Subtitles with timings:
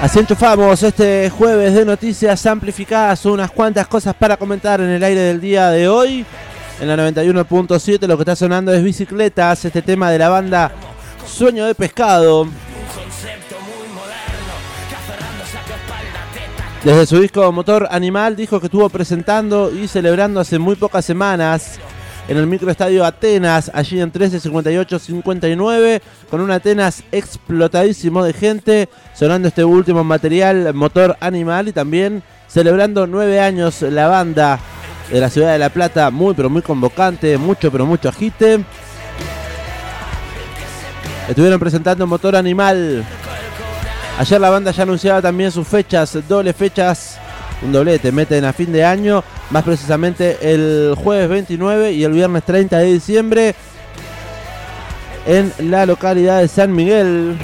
[0.00, 5.20] Así enchufamos este jueves de noticias amplificadas, unas cuantas cosas para comentar en el aire
[5.22, 6.24] del día de hoy.
[6.80, 10.70] En la 91.7 lo que está sonando es bicicletas, este tema de la banda
[11.26, 12.46] Sueño de Pescado.
[16.84, 21.80] Desde su disco Motor Animal dijo que estuvo presentando y celebrando hace muy pocas semanas
[22.28, 26.00] en el microestadio Atenas, allí en 1358-59,
[26.30, 33.06] con un Atenas explotadísimo de gente, sonando este último material, Motor Animal, y también celebrando
[33.06, 34.60] nueve años la banda
[35.10, 38.62] de la ciudad de La Plata, muy pero muy convocante, mucho pero mucho agite.
[41.28, 43.04] Estuvieron presentando Motor Animal.
[44.18, 47.18] Ayer la banda ya anunciaba también sus fechas, doble fechas
[47.62, 52.44] un doblete, meten a fin de año, más precisamente el jueves 29 y el viernes
[52.44, 53.54] 30 de diciembre
[55.26, 57.36] en la localidad de San Miguel.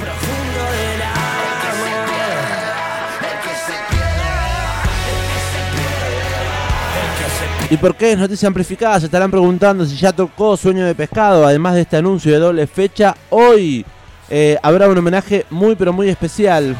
[7.70, 9.00] ¿Y por qué es noticia amplificada?
[9.00, 11.46] Se estarán preguntando si ya tocó Sueño de Pescado.
[11.46, 13.84] Además de este anuncio de doble fecha, hoy
[14.30, 16.76] eh, habrá un homenaje muy pero muy especial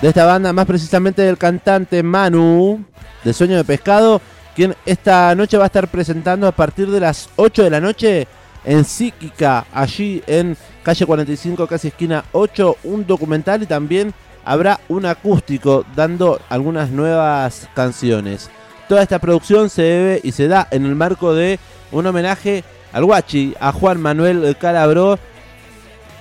[0.00, 2.84] de esta banda, más precisamente del cantante Manu,
[3.24, 4.20] de Sueño de Pescado,
[4.54, 8.28] quien esta noche va a estar presentando a partir de las 8 de la noche
[8.64, 14.12] en Psíquica, allí en calle 45, casi esquina 8, un documental y también
[14.44, 18.50] habrá un acústico dando algunas nuevas canciones.
[18.88, 21.58] Toda esta producción se debe y se da en el marco de
[21.90, 25.18] un homenaje al Guachi, a Juan Manuel Calabró,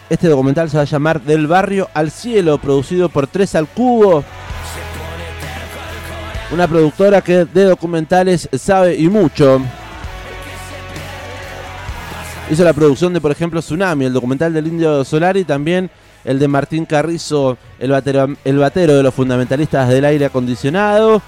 [0.09, 4.23] este documental se va a llamar Del barrio al cielo, producido por Tres al Cubo.
[6.51, 9.61] Una productora que de documentales sabe y mucho.
[12.49, 15.89] Hizo la producción de, por ejemplo, Tsunami, el documental del Indio Solar y también
[16.23, 21.21] el de Martín Carrizo, el batero, el batero de los fundamentalistas del aire acondicionado.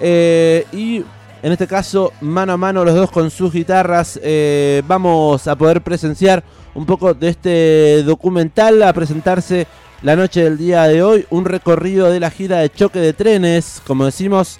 [0.00, 1.04] Eh, y
[1.44, 5.82] en este caso, mano a mano los dos con sus guitarras, eh, vamos a poder
[5.82, 6.42] presenciar
[6.74, 9.66] un poco de este documental a presentarse
[10.00, 11.26] la noche del día de hoy.
[11.28, 14.58] Un recorrido de la gira de choque de trenes, como decimos,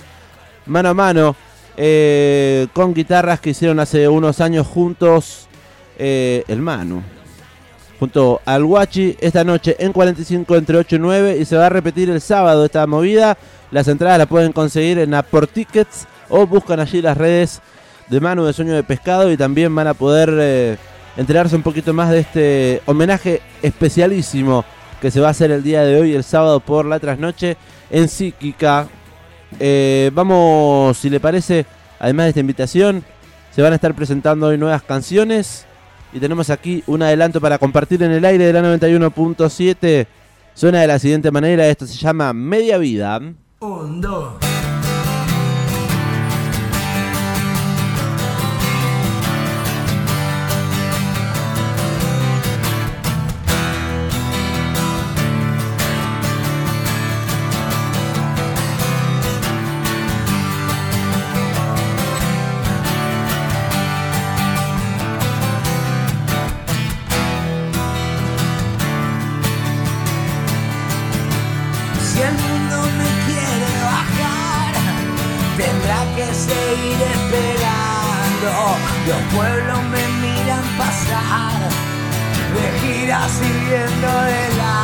[0.66, 1.36] mano a mano,
[1.78, 5.48] eh, con guitarras que hicieron hace unos años juntos
[5.98, 7.02] eh, el Manu.
[7.98, 11.70] Junto al Guachi esta noche en 45 entre 8 y 9 y se va a
[11.70, 13.38] repetir el sábado esta movida.
[13.70, 17.60] Las entradas las pueden conseguir en Aport Tickets o buscan allí las redes
[18.08, 20.76] de Manu de Sueño de Pescado y también van a poder eh,
[21.16, 24.64] enterarse un poquito más de este homenaje especialísimo
[25.00, 27.56] que se va a hacer el día de hoy, el sábado por la trasnoche
[27.90, 28.88] en Psíquica.
[29.60, 31.66] Eh, vamos, si le parece,
[31.98, 33.04] además de esta invitación,
[33.54, 35.66] se van a estar presentando hoy nuevas canciones
[36.12, 40.06] y tenemos aquí un adelanto para compartir en el aire de la 91.7.
[40.54, 43.20] Suena de la siguiente manera, esto se llama Media Vida.
[43.60, 44.53] Un.
[76.26, 78.76] que seguir esperando.
[79.06, 81.68] Los pueblos me miran pasar,
[82.54, 84.83] de gira siguiendo de la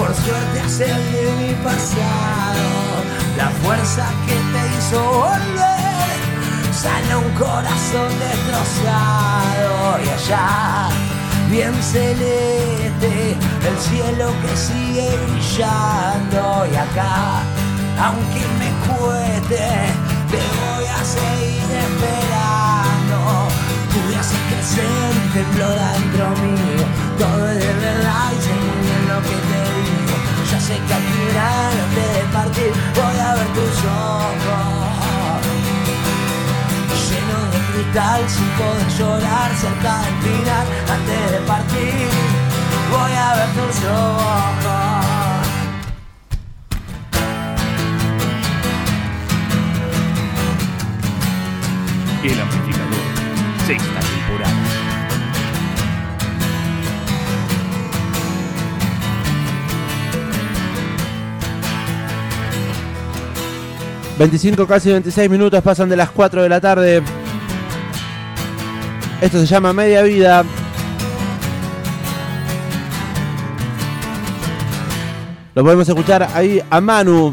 [0.00, 2.66] por suerte de mi pasado.
[3.36, 6.16] La fuerza que te hizo volver
[6.72, 10.00] sana un corazón destrozado.
[10.04, 10.88] Y allá,
[11.50, 13.36] bien celeste,
[13.68, 17.42] el cielo que sigue brillando y acá,
[18.06, 19.68] aunque me cueste,
[20.32, 23.18] te voy a seguir esperando.
[23.92, 26.84] Tú me haces crecer un templo dentro mío,
[27.18, 29.59] todo es de verdad y sé muy bien lo que te
[30.70, 35.40] sé que al final, antes de partir, voy a ver tus ojos.
[37.08, 42.08] Lleno de cristal sin poder llorar cerca del final antes de partir
[42.90, 45.46] voy a ver tus ojos.
[52.22, 53.04] El amplificador,
[53.66, 54.09] sexta
[64.20, 67.02] 25, casi 26 minutos pasan de las 4 de la tarde.
[69.18, 70.44] Esto se llama Media Vida.
[75.54, 77.32] Lo podemos escuchar ahí a Manu.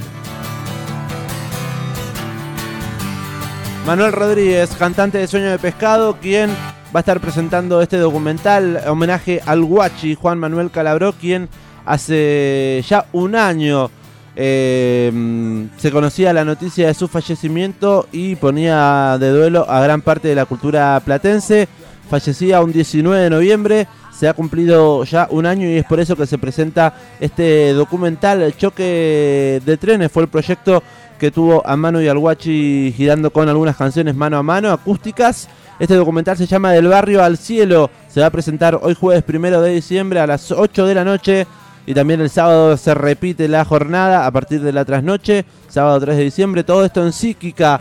[3.86, 9.42] Manuel Rodríguez, cantante de Sueño de Pescado, quien va a estar presentando este documental, homenaje
[9.46, 11.50] al Guachi, Juan Manuel Calabró, quien
[11.86, 13.92] hace ya un año
[14.40, 20.28] eh, se conocía la noticia de su fallecimiento y ponía de duelo a gran parte
[20.28, 21.68] de la cultura platense.
[22.08, 26.16] Fallecía un 19 de noviembre, se ha cumplido ya un año y es por eso
[26.16, 28.44] que se presenta este documental.
[28.44, 30.84] El choque de trenes fue el proyecto
[31.18, 35.50] que tuvo a Mano y al girando con algunas canciones mano a mano, acústicas.
[35.80, 37.90] Este documental se llama Del Barrio al Cielo.
[38.08, 41.48] Se va a presentar hoy jueves primero de diciembre a las 8 de la noche.
[41.88, 46.18] Y también el sábado se repite la jornada a partir de la trasnoche, sábado 3
[46.18, 46.66] de diciembre.
[46.66, 47.80] Todo esto en Psíquica,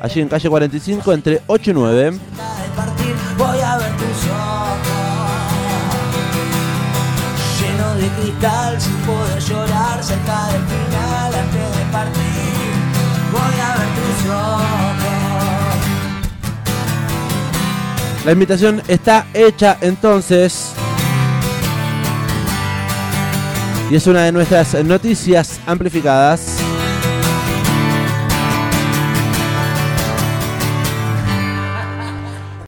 [0.00, 2.04] allí en calle 45, entre 8 y 9.
[2.04, 2.18] de
[2.74, 4.84] partir voy a ver tus ojos
[7.60, 12.72] lleno de cristal sin poder llorar cerca del final antes de partir
[13.30, 14.74] voy a ver tus ojos
[18.24, 20.72] La invitación está hecha entonces.
[23.90, 26.53] Y es una de nuestras noticias amplificadas.